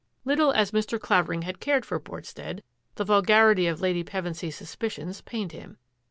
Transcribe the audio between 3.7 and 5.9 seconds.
Lady Pevensy's suspicions pained him.